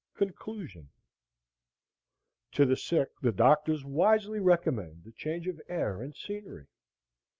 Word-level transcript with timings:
Conclusion 0.15 0.89
To 2.53 2.65
the 2.65 2.75
sick 2.75 3.09
the 3.21 3.31
doctors 3.31 3.85
wisely 3.85 4.39
recommend 4.39 5.05
a 5.05 5.11
change 5.11 5.45
of 5.47 5.61
air 5.69 6.01
and 6.01 6.15
scenery. 6.15 6.65